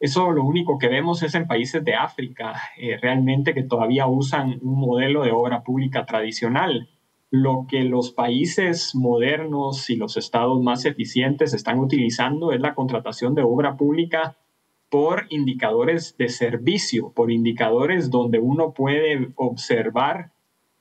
[0.00, 4.58] eso lo único que vemos es en países de África, eh, realmente que todavía usan
[4.60, 6.90] un modelo de obra pública tradicional.
[7.30, 13.34] Lo que los países modernos y los estados más eficientes están utilizando es la contratación
[13.34, 14.36] de obra pública
[14.90, 20.32] por indicadores de servicio, por indicadores donde uno puede observar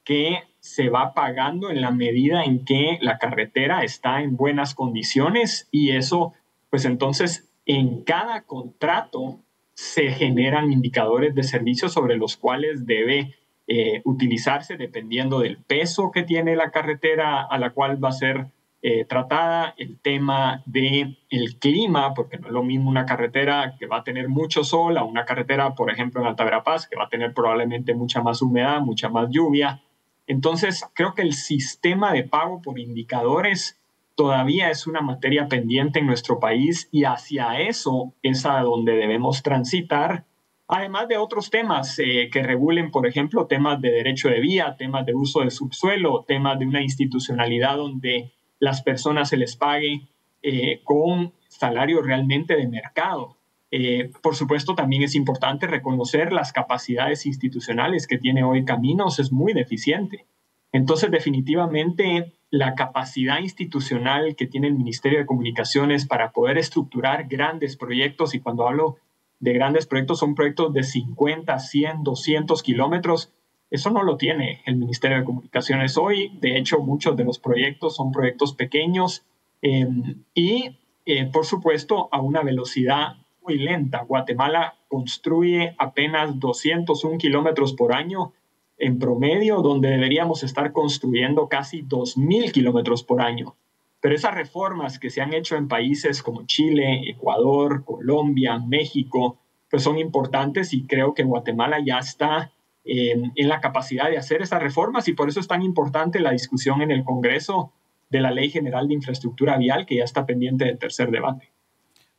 [0.03, 5.67] que se va pagando en la medida en que la carretera está en buenas condiciones
[5.71, 6.32] y eso,
[6.69, 9.41] pues entonces en cada contrato
[9.73, 13.36] se generan indicadores de servicio sobre los cuales debe
[13.67, 18.47] eh, utilizarse dependiendo del peso que tiene la carretera a la cual va a ser
[18.82, 23.86] eh, tratada, el tema del el clima, porque no es lo mismo una carretera que
[23.86, 27.04] va a tener mucho sol a una carretera, por ejemplo, en Alta Verapaz, que va
[27.04, 29.82] a tener probablemente mucha más humedad, mucha más lluvia,
[30.27, 33.79] entonces, creo que el sistema de pago por indicadores
[34.15, 39.43] todavía es una materia pendiente en nuestro país y hacia eso es a donde debemos
[39.43, 40.25] transitar,
[40.67, 45.05] además de otros temas eh, que regulen, por ejemplo, temas de derecho de vía, temas
[45.05, 50.07] de uso de subsuelo, temas de una institucionalidad donde las personas se les pague
[50.41, 53.36] eh, con salario realmente de mercado.
[53.75, 59.31] Eh, por supuesto, también es importante reconocer las capacidades institucionales que tiene hoy Caminos, es
[59.31, 60.27] muy deficiente.
[60.71, 67.75] Entonces, definitivamente, la capacidad institucional que tiene el Ministerio de Comunicaciones para poder estructurar grandes
[67.75, 68.97] proyectos, y cuando hablo
[69.39, 73.33] de grandes proyectos, son proyectos de 50, 100, 200 kilómetros,
[73.71, 76.38] eso no lo tiene el Ministerio de Comunicaciones hoy.
[76.41, 79.25] De hecho, muchos de los proyectos son proyectos pequeños
[79.63, 79.88] eh,
[80.36, 84.03] y, eh, por supuesto, a una velocidad muy lenta.
[84.03, 88.34] Guatemala construye apenas 201 kilómetros por año
[88.77, 93.56] en promedio, donde deberíamos estar construyendo casi 2.000 kilómetros por año.
[94.01, 99.38] Pero esas reformas que se han hecho en países como Chile, Ecuador, Colombia, México,
[99.69, 102.51] pues son importantes y creo que Guatemala ya está
[102.84, 106.32] en, en la capacidad de hacer esas reformas y por eso es tan importante la
[106.32, 107.71] discusión en el Congreso
[108.10, 111.51] de la Ley General de Infraestructura Vial que ya está pendiente del tercer debate.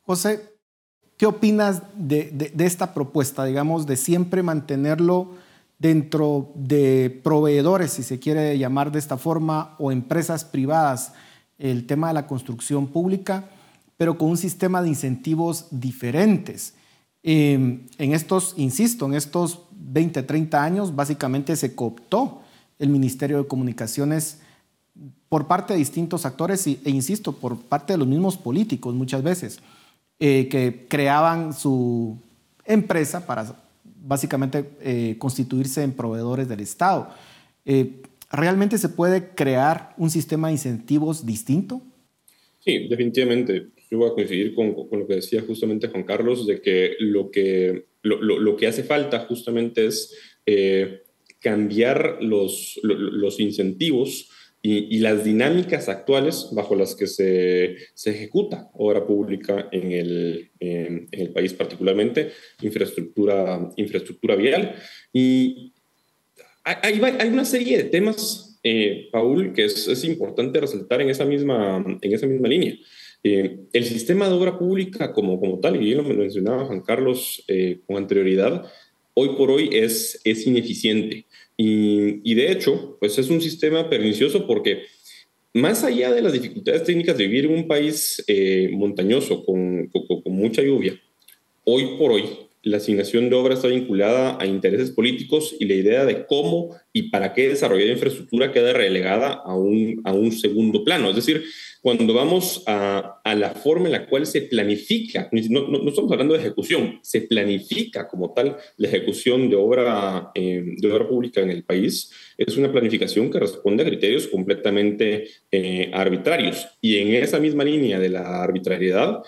[0.01, 0.54] José,
[1.17, 5.31] ¿Qué opinas de, esta propuesta, digamos, de siempre mantenerlo
[5.79, 11.13] dentro de proveedores, si se quiere llamar de esta forma, o empresas privadas,
[11.57, 13.45] el tema de la construcción pública,
[13.95, 16.73] pero con un sistema de incentivos diferentes?
[17.23, 22.41] Em, en estos, insisto, en estos 20, 30 años, básicamente se cooptó
[22.77, 24.39] el Ministerio de Comunicaciones
[25.29, 29.59] por parte de distintos actores e, insisto, por parte de los mismos políticos muchas veces,
[30.19, 32.17] eh, que creaban su
[32.65, 37.09] empresa para básicamente eh, constituirse en proveedores del Estado.
[37.65, 38.01] Eh,
[38.31, 41.81] ¿Realmente se puede crear un sistema de incentivos distinto?
[42.59, 43.67] Sí, definitivamente.
[43.91, 47.85] Yo voy a coincidir con, lo que decía justamente Juan Carlos, de que lo que,
[48.01, 50.15] lo, que hace falta justamente es
[51.39, 54.29] cambiar los, los incentivos
[54.65, 60.49] y, y, las dinámicas actuales bajo las que se, se ejecuta obra pública en el,
[60.59, 62.31] en, el, país, particularmente
[62.63, 64.73] infraestructura, infraestructura vial.
[65.13, 65.71] Y
[66.63, 71.25] hay, hay una serie de temas, eh, Paul, que es, es, importante resaltar en esa
[71.25, 72.75] misma, en esa misma línea.
[73.27, 77.43] Eh, el sistema de obra pública como, como tal, y bien lo mencionaba Juan Carlos
[77.47, 78.65] eh, con anterioridad,
[79.15, 81.25] hoy por hoy es, es ineficiente.
[81.57, 84.83] Y, y, de hecho, pues es un sistema pernicioso porque
[85.53, 90.21] más allá de las dificultades técnicas de vivir en un país eh, montañoso con, con,
[90.21, 90.99] con, mucha lluvia,
[91.63, 92.25] hoy por hoy
[92.61, 97.03] la asignación de obras está vinculada a intereses políticos y la idea de cómo y
[97.03, 101.11] para qué desarrollar infraestructura queda relegada a un, a un segundo plano.
[101.11, 101.45] Es decir,
[101.85, 106.33] cuando vamos a, a la forma en la cual se planifica, no, no, estamos hablando
[106.33, 111.51] de ejecución, se planifica como tal la ejecución de obra, eh, de obra pública en
[111.51, 116.67] el país, es una planificación que responde a criterios completamente eh, arbitrarios.
[116.81, 119.21] Y en esa misma línea de la arbitrariedad,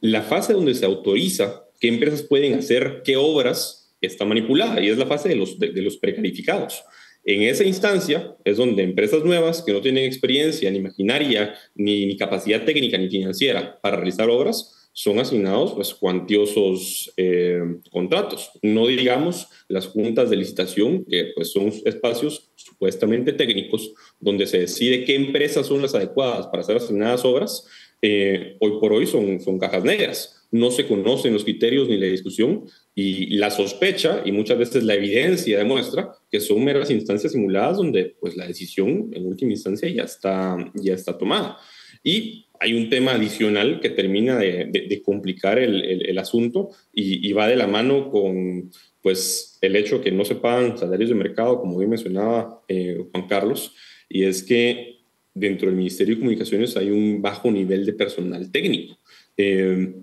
[0.00, 4.96] la fase donde se autoriza qué empresas pueden hacer qué obras está manipulada y es
[4.96, 6.82] la fase de los, de, de los precalificados.
[7.28, 12.64] En esa instancia es donde empresas nuevas que no tienen experiencia, ni maquinaria, ni, capacidad
[12.64, 17.60] técnica, ni financiera para realizar obras, son asignados pues, cuantiosos eh,
[17.90, 18.50] contratos.
[18.62, 25.04] No digamos las juntas de licitación, que pues, son espacios supuestamente técnicos donde se decide
[25.04, 27.66] qué empresas son las adecuadas para ser asignadas obras.
[28.00, 32.06] Eh, hoy por hoy son, son cajas negras no se conocen los criterios ni la
[32.06, 37.76] discusión y la sospecha y muchas veces la evidencia demuestra que son meras instancias simuladas
[37.76, 41.58] donde pues la decisión en última instancia ya está, ya está tomada.
[42.02, 47.56] Y hay un tema adicional que termina de, complicar el, asunto y, y, va de
[47.56, 48.70] la mano con
[49.02, 53.28] pues el hecho que no se pagan salarios de mercado, como bien mencionaba eh, Juan
[53.28, 53.74] Carlos,
[54.08, 54.98] y es que
[55.34, 58.98] dentro del Ministerio de Comunicaciones hay un bajo nivel de personal técnico.
[59.36, 59.94] Eh,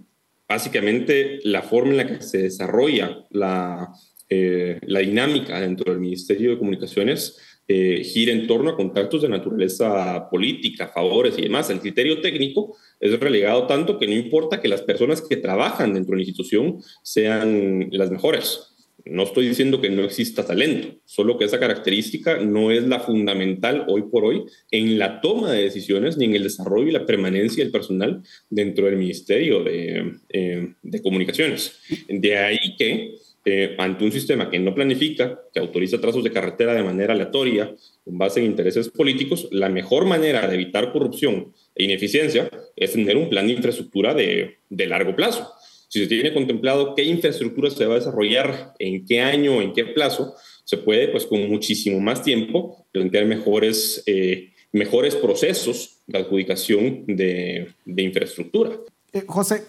[0.48, 3.90] básicamente la forma en la que se desarrolla la,
[4.30, 10.30] eh, dinámica dentro del Ministerio de Comunicaciones eh, gira en torno a contactos de naturaleza
[10.30, 11.70] política, favores y demás.
[11.72, 16.12] El criterio técnico es relegado tanto que no importa que las personas que trabajan dentro
[16.12, 18.75] de la institución sean las mejores.
[19.06, 23.86] No estoy diciendo que no exista talento, solo que esa característica no es la fundamental
[23.88, 27.64] hoy por hoy en la toma de decisiones ni en el desarrollo y la permanencia
[27.64, 31.80] del personal dentro del Ministerio de, eh, Comunicaciones.
[32.10, 33.16] De ahí que
[33.46, 37.76] eh, ante un sistema que no planifica, que autoriza trazos de carretera de manera aleatoria,
[38.04, 43.18] con base en intereses políticos, la mejor manera de evitar corrupción e ineficiencia es tener
[43.18, 45.48] un plan de infraestructura de largo plazo
[45.96, 49.86] si se tiene contemplado qué infraestructura se va a desarrollar, en qué año, en qué
[49.86, 57.06] plazo, se puede, pues con muchísimo más tiempo, plantear mejores, eh, mejores procesos de adjudicación
[57.08, 58.72] de, infraestructura.
[59.14, 59.64] Eh, José,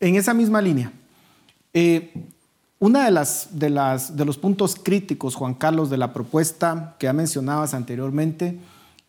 [0.00, 0.94] en esa misma línea,
[1.74, 2.08] eh,
[2.78, 7.04] una de las, de las de los puntos críticos, Juan Carlos, de la propuesta que
[7.04, 8.56] ya mencionabas anteriormente,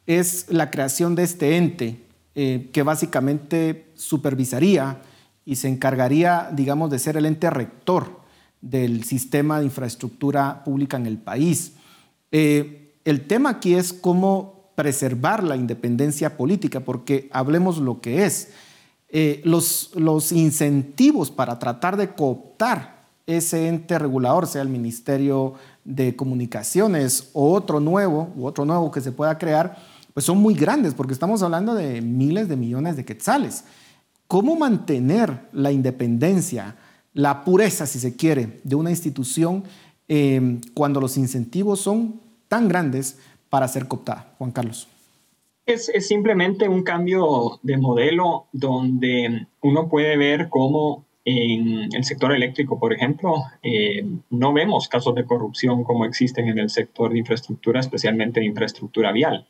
[0.05, 1.95] es la creación de este ente
[2.33, 5.01] que básicamente supervisaría
[5.45, 8.21] y se encargaría, digamos, de ser el ente rector
[8.61, 11.73] del sistema de infraestructura pública en el país.
[12.31, 18.49] Eh, el tema aquí es cómo preservar la independencia política, porque hablemos lo que es.
[19.09, 26.15] Eh, los, los incentivos para tratar de cooptar ese ente regulador, sea el Ministerio de
[26.15, 29.77] Comunicaciones o otro nuevo, u otro nuevo que se pueda crear,
[30.13, 33.63] pues son muy grandes, porque estamos hablando de miles de millones de quetzales.
[34.31, 36.77] ¿Cómo mantener la independencia,
[37.13, 39.65] la pureza, si se quiere, de una institución
[40.07, 43.19] eh, cuando los incentivos son tan grandes
[43.49, 44.33] para ser cooptada?
[44.37, 44.87] Juan Carlos.
[45.65, 52.33] Es, es, simplemente un cambio de modelo donde uno puede ver cómo en el sector
[52.33, 57.19] eléctrico, por ejemplo, eh, no vemos casos de corrupción como existen en el sector de
[57.19, 59.45] infraestructura, especialmente de infraestructura vial.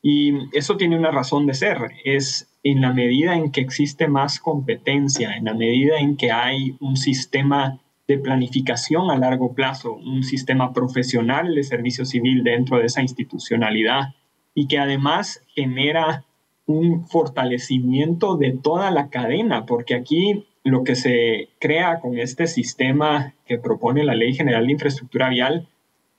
[0.00, 4.40] Y eso tiene una razón de ser, es en la medida en que existe más
[4.40, 10.24] competencia, en la medida en que hay un sistema de planificación a largo plazo, un
[10.24, 14.14] sistema profesional de servicio civil dentro de esa institucionalidad
[14.54, 16.24] y que además genera
[16.66, 23.34] un fortalecimiento de toda la cadena, porque aquí lo que se crea con este sistema
[23.46, 25.68] que propone la Ley General de Infraestructura Vial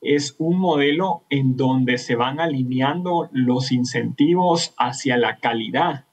[0.02, 6.06] es un modelo en donde se van alineando los incentivos hacia la calidad.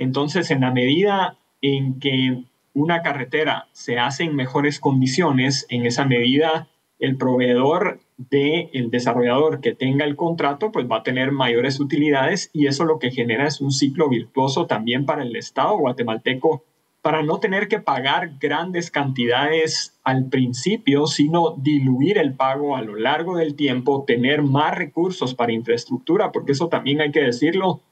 [0.00, 6.06] Entonces, en la medida en que una carretera se hace en mejores condiciones, en esa
[6.06, 12.48] medida el proveedor del desarrollador que tenga el contrato, pues va a tener mayores utilidades
[12.54, 16.64] y eso lo que genera es un ciclo virtuoso también para el Estado guatemalteco
[17.02, 22.96] para no tener que pagar grandes cantidades al principio, sino diluir el pago a lo
[22.96, 27.82] largo del tiempo, tener más recursos para infraestructura, porque eso también hay que decirlo.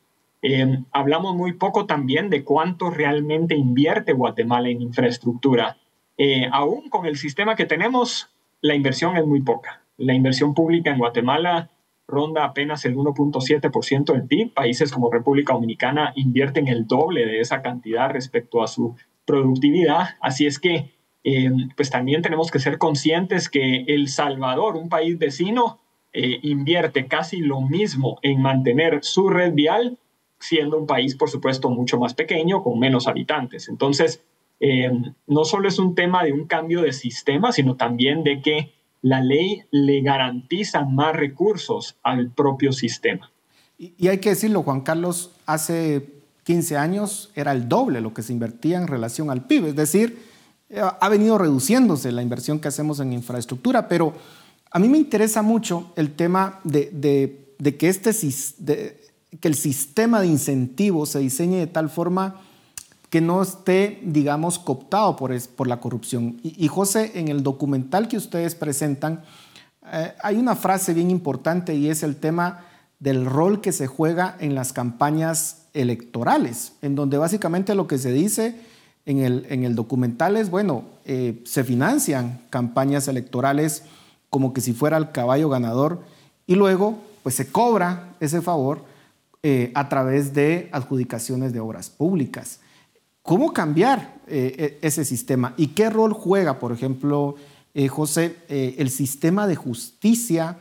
[0.43, 5.79] Eh, hablamos muy poco también de cuánto realmente invierte Guatemala en infraestructura.
[6.17, 8.31] Eh, aún con el sistema que tenemos,
[8.61, 9.83] la inversión es muy poca.
[9.97, 11.71] La inversión pública en Guatemala
[12.09, 14.55] ronda apenas el 1.7% del PIB.
[14.55, 20.17] Países como República Dominicana invierten el doble de esa cantidad respecto a su productividad.
[20.21, 25.19] Así es que, eh, pues también tenemos que ser conscientes que El Salvador, un país
[25.19, 25.81] vecino,
[26.13, 29.99] eh, invierte casi lo mismo en mantener su red vial,
[30.39, 33.69] siendo un país, por supuesto, mucho más pequeño, con menos habitantes.
[33.69, 34.23] Entonces,
[34.61, 34.91] eh,
[35.27, 38.73] no solo es un tema de un cambio de sistema, sino también de que
[39.03, 43.31] la ley le garantiza más recursos al propio sistema.
[43.79, 46.09] Y, hay que decirlo, Juan Carlos, hace
[46.45, 50.19] 15 años era el doble lo que se invertía en relación al PIB, es decir,
[50.69, 54.15] eh, ha venido reduciéndose la inversión que hacemos en infraestructura, pero
[54.71, 58.13] a mí me interesa mucho el tema de, que, este,
[59.41, 62.41] que el sistema de incentivos se diseñe de tal forma
[63.11, 66.39] que no esté, digamos, cooptado por, por la corrupción.
[66.43, 69.23] Y, José, en el documental que ustedes presentan,
[69.91, 72.65] eh, hay una frase bien importante y es el tema
[73.01, 78.13] del rol que se juega en las campañas electorales, en donde básicamente lo que se
[78.13, 78.61] dice
[79.07, 83.85] en el, en el documental es, bueno, eh, se financian campañas electorales
[84.29, 86.03] como que si fuera el caballo ganador
[86.47, 88.85] y luego pues se cobra ese favor
[89.45, 92.59] eh, a través de adjudicaciones de obras públicas.
[93.23, 95.55] ¿Cómo cambiar eh, e, ese sistema?
[95.57, 97.37] ¿Y qué rol juega, por ejemplo,
[97.73, 100.59] eh, José, el sistema de justicia,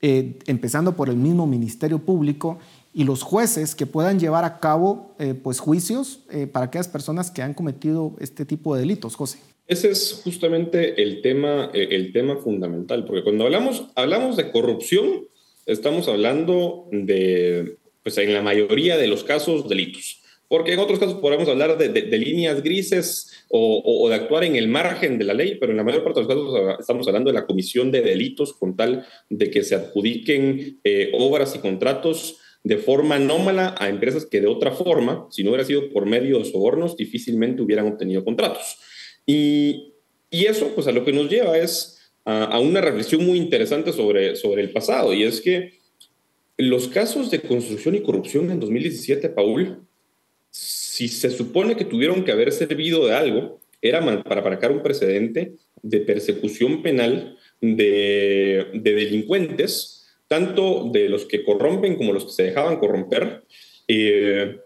[0.00, 2.58] empezando por el mismo Ministerio Público
[2.94, 6.20] y los jueces que puedan llevar a cabo pues, juicios
[6.52, 9.38] para aquellas personas que han cometido este tipo de delitos, José?
[9.66, 15.26] Ese es justamente el tema, el tema fundamental, porque cuando hablamos, hablamos de corrupción,
[15.66, 20.22] estamos hablando de, pues en la mayoría de los casos, delitos
[20.52, 25.16] porque en otros casos podemos hablar de, líneas grises o, de actuar en el margen
[25.16, 27.46] de la ley, pero en la mayor parte de los casos estamos hablando de la
[27.46, 33.14] comisión de delitos con tal de que se adjudiquen eh, obras y contratos de forma
[33.14, 36.98] anómala a empresas que de otra forma, si no hubiera sido por medio de sobornos,
[36.98, 38.76] difícilmente hubieran obtenido contratos.
[39.24, 39.94] Y,
[40.30, 44.36] eso, pues a lo que nos lleva es a, a, una reflexión muy interesante sobre,
[44.36, 45.80] sobre el pasado, y es que
[46.56, 49.86] los casos de construcción y corrupción en 2017, Paul,
[50.50, 55.54] si se supone que tuvieron que haber servido de algo, era para marcar un precedente
[55.82, 62.78] de persecución penal de, delincuentes, tanto de los que corrompen como los que se dejaban
[62.78, 63.44] corromper,
[63.88, 64.60] eh,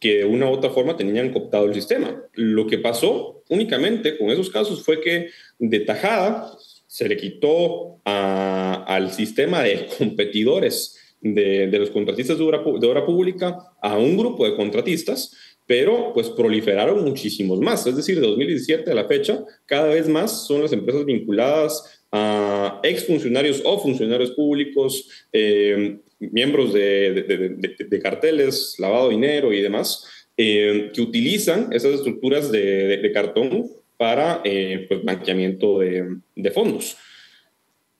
[0.00, 2.22] que de una u otra forma tenían cooptado el sistema.
[2.32, 5.28] Lo que pasó únicamente con esos casos fue que
[5.58, 6.50] de tajada
[6.86, 14.16] se le quitó al sistema de competidores de, los contratistas de obra, pública a un
[14.16, 17.86] grupo de contratistas pero pues proliferaron muchísimos más.
[17.86, 22.80] Es decir, de 2017 a la fecha, cada vez más son las empresas vinculadas a
[22.82, 30.06] exfuncionarios o funcionarios públicos, eh, miembros de, carteles, lavado de dinero y demás,
[30.36, 36.98] eh, que utilizan esas estructuras de, cartón para eh, pues, blanqueamiento de fondos.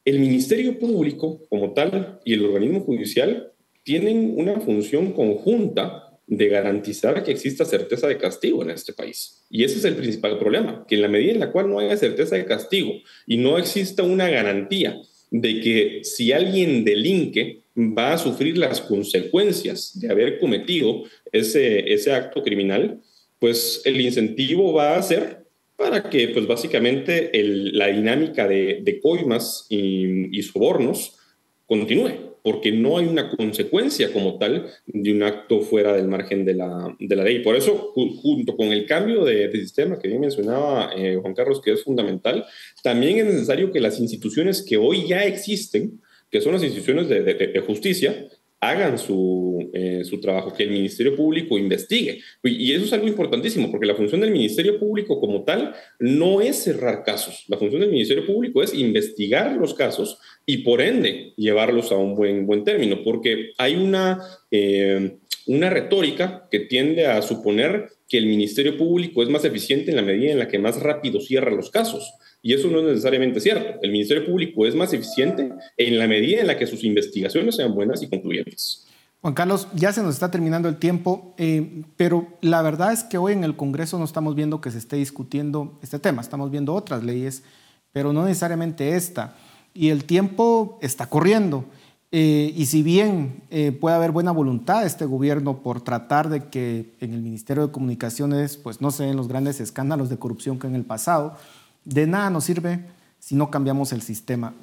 [0.04, 3.52] El Ministerio Público como tal y el organismo judicial
[3.84, 9.44] tienen una función conjunta de garantizar que exista certeza de castigo en este país.
[9.50, 11.96] Y ese es el principal problema, que en la medida en la cual no haya
[11.96, 12.92] certeza de castigo
[13.26, 15.00] y no exista una garantía
[15.30, 22.12] de que si alguien delinque va a sufrir las consecuencias de haber cometido ese, ese
[22.12, 23.00] acto criminal,
[23.38, 25.43] pues el incentivo va a ser
[25.76, 27.30] para que pues básicamente
[27.72, 31.18] la dinámica de, coimas y, sobornos
[31.66, 32.34] continúe.
[32.42, 36.94] porque no hay una consecuencia como tal de un acto fuera del margen de la,
[36.98, 37.42] de la ley.
[37.42, 41.72] Por eso, junto con el cambio de, sistema que bien mencionaba eh, Juan Carlos, que
[41.72, 42.44] es fundamental,
[42.82, 47.22] también es necesario que las instituciones que hoy ya existen, que son las instituciones de,
[47.22, 48.28] de justicia,
[48.68, 52.20] hagan su, eh, su, trabajo, que el Ministerio Público investigue.
[52.42, 56.62] Y eso es algo importantísimo, porque la función del Ministerio Público como tal no es
[56.62, 57.44] cerrar casos.
[57.48, 62.14] La función del Ministerio Público es investigar los casos y por ende llevarlos a un
[62.14, 68.26] buen, buen término, porque hay una, eh, una retórica que tiende a suponer que el
[68.26, 71.70] Ministerio Público es más eficiente en la medida en la que más rápido cierra los
[71.70, 72.12] casos.
[72.46, 73.80] Y eso no es necesariamente cierto.
[73.80, 77.74] El Ministerio Público es más eficiente en la medida en la que sus investigaciones sean
[77.74, 78.86] buenas y concluyentes.
[79.22, 83.16] Juan Carlos, ya se nos está terminando el tiempo, eh, pero la verdad es que
[83.16, 86.74] hoy en el Congreso no estamos viendo que se esté discutiendo este tema, estamos viendo
[86.74, 87.44] otras leyes,
[87.92, 89.38] pero no necesariamente esta.
[89.72, 91.64] Y el tiempo está corriendo.
[92.12, 96.50] Eh, y si bien eh, puede haber buena voluntad de este gobierno por tratar de
[96.50, 100.58] que en el Ministerio de Comunicaciones pues, no se den los grandes escándalos de corrupción
[100.58, 101.38] que en el pasado,
[101.84, 102.84] de nada nos sirve
[103.18, 104.54] si no cambiamos el sistema.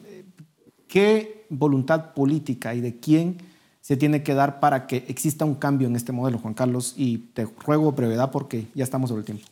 [0.88, 3.38] ¿Qué voluntad política y de quién
[3.80, 6.94] se tiene que dar para que exista un cambio en este modelo, Juan Carlos?
[6.98, 9.46] Y te ruego brevedad porque ya estamos sobre el tiempo.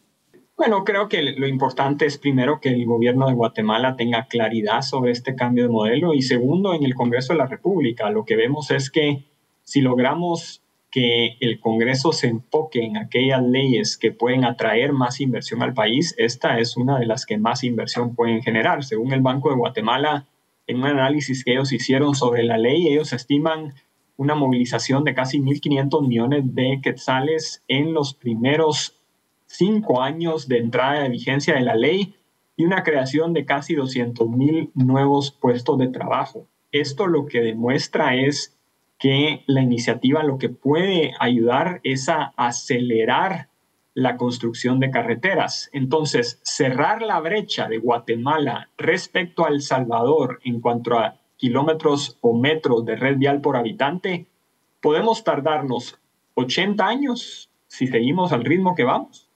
[0.58, 5.12] Bueno, creo que lo importante es primero que el gobierno de Guatemala tenga claridad sobre
[5.14, 8.70] este cambio de modelo y segundo, en el Congreso de la República lo que vemos
[8.70, 9.24] es que
[9.64, 10.62] si logramos
[10.92, 16.16] que el Congreso se enfoque en aquellas leyes que pueden atraer más inversión al país,
[16.18, 18.84] esta es una de las que más inversión pueden generar.
[18.84, 20.28] Según el Banco de Guatemala,
[20.66, 23.74] en un análisis que ellos hicieron sobre la ley, ellos estiman
[24.18, 28.96] una movilización de casi 1.500 millones de quetzales en los primeros
[29.46, 32.16] cinco años de entrada de vigencia de la ley
[32.56, 36.48] y una creación de casi 200.000 nuevos puestos de trabajo.
[36.72, 38.59] Esto lo que demuestra es
[39.00, 43.48] que la iniciativa lo que puede ayudar es a acelerar
[43.94, 45.70] la construcción de carreteras.
[45.74, 52.38] Entonces, cerrar la brecha de Guatemala respecto a El Salvador en cuanto a kilómetros o
[52.38, 54.28] metros de red vial por habitante,
[54.82, 55.98] podemos tardarnos
[56.36, 59.30] 80 años si seguimos al ritmo que vamos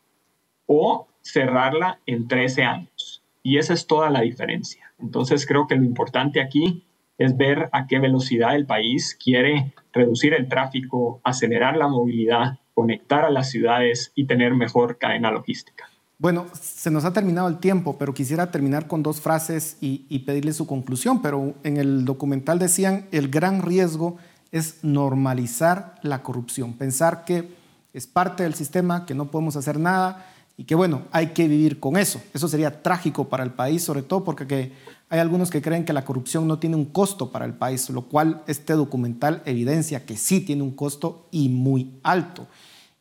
[0.65, 3.23] o cerrarla en 13 años.
[3.43, 4.93] Y esa es toda la diferencia.
[4.99, 6.83] Entonces, creo que lo importante aquí
[7.17, 13.25] es ver a qué velocidad el país quiere reducir el tráfico, acelerar la movilidad, conectar
[13.25, 15.89] a las ciudades y tener mejor cadena logística.
[16.23, 20.53] Bueno, se nos ha terminado el tiempo, pero quisiera terminar con dos frases y, pedirle
[20.53, 21.21] su conclusión.
[21.21, 24.17] Pero en el documental decían, el gran riesgo
[24.51, 27.49] es normalizar la corrupción, pensar que
[27.93, 31.79] es parte del sistema, que no podemos hacer nada y que bueno, hay que vivir
[31.79, 32.21] con eso.
[32.33, 34.71] Eso sería trágico para el país, sobre todo porque que
[35.13, 38.01] hay algunos que creen que la corrupción no tiene un costo para el país, lo
[38.01, 42.47] cual este documental evidencia que sí tiene un costo y muy alto.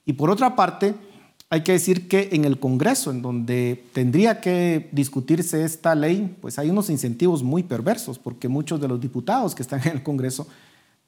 [0.04, 0.94] Y por otra parte,
[1.48, 6.58] hay que decir que en el Congreso, en donde tendría que discutirse esta ley, pues
[6.58, 10.46] hay unos incentivos muy perversos, porque muchos de los diputados que están en el Congreso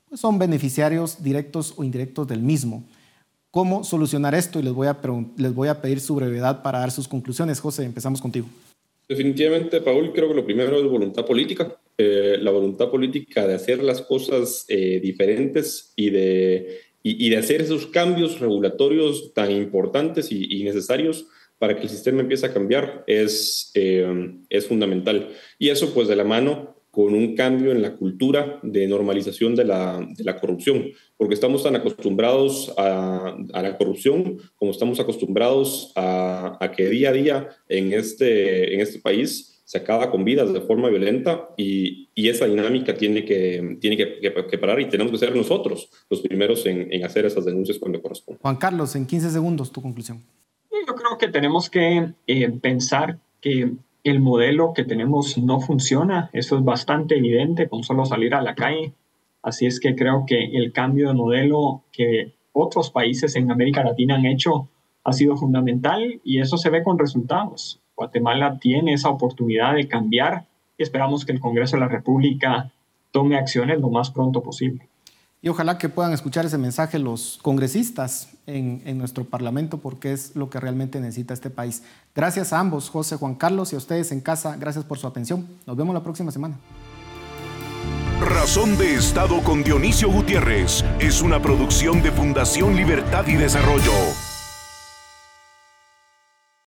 [0.08, 2.82] pues son beneficiarios directos o indirectos del mismo.
[3.50, 4.58] ¿Cómo solucionar esto?
[4.58, 4.98] Y les voy a,
[5.36, 7.60] les voy a pedir su brevedad para dar sus conclusiones.
[7.60, 8.46] José, empezamos contigo.
[9.08, 11.78] Definitivamente, Paul, creo que lo primero es voluntad política.
[11.98, 17.60] Eh, la voluntad política de hacer las cosas eh, diferentes y de, y, de hacer
[17.60, 21.26] esos cambios regulatorios tan importantes y, necesarios
[21.58, 25.28] para que el sistema empiece a cambiar es, eh, es fundamental.
[25.58, 29.64] Y eso pues de la mano con un cambio en la cultura de normalización de
[29.64, 35.92] la, de la corrupción, porque estamos tan acostumbrados a, a, la corrupción como estamos acostumbrados
[35.96, 40.52] a, a, que día a día en este, en este país se acaba con vidas
[40.52, 45.10] de forma violenta y, y esa dinámica tiene, que, tiene que, que, parar y tenemos
[45.10, 48.40] que ser nosotros los primeros en, en hacer esas denuncias cuando corresponde.
[48.40, 50.22] Juan Carlos, en 15 segundos, tu conclusión.
[50.86, 53.72] Yo creo que tenemos que eh, pensar que
[54.04, 58.54] el modelo que tenemos no funciona, eso es bastante evidente con solo salir a la
[58.54, 58.92] calle.
[59.42, 64.14] Así es que creo que el cambio de modelo que otros países en América Latina
[64.16, 64.68] han hecho
[65.02, 67.80] ha sido fundamental y eso se ve con resultados.
[67.96, 70.46] Guatemala tiene esa oportunidad de cambiar
[70.78, 72.70] y esperamos que el Congreso de la República
[73.10, 74.88] tome acciones lo más pronto posible
[75.44, 80.50] y ojalá que puedan escuchar ese mensaje los congresistas en, nuestro Parlamento porque es lo
[80.50, 81.82] que realmente necesita este país.
[82.14, 85.46] Gracias a ambos, José, Juan Carlos y a ustedes en casa, gracias por su atención.
[85.66, 86.58] Nos vemos la próxima semana.
[88.20, 93.92] Razón de Estado con Dionisio Gutiérrez es una producción de Fundación Libertad y Desarrollo.